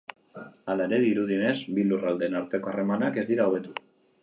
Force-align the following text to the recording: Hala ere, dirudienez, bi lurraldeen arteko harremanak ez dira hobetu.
Hala 0.71 0.87
ere, 0.89 0.97
dirudienez, 1.03 1.51
bi 1.77 1.85
lurraldeen 1.91 2.41
arteko 2.41 2.73
harremanak 2.75 3.23
ez 3.25 3.29
dira 3.31 3.49
hobetu. 3.51 3.79